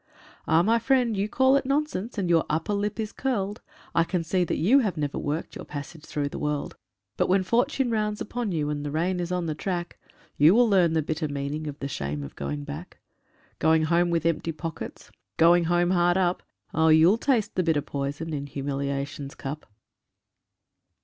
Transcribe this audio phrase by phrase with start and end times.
[0.47, 0.63] Ah!
[0.63, 3.61] my friend, you call it nonsense, and your upper lip is curled,
[3.93, 6.75] I can see that you have never worked your passage through the world;
[7.17, 9.99] But when fortune rounds upon you and the rain is on the track,
[10.37, 12.97] You will learn the bitter meaning of the shame of going back;
[13.59, 16.41] Going home with empty pockets, Going home hard up;
[16.73, 19.67] Oh, you'll taste the bitter poison in humiliation's cup.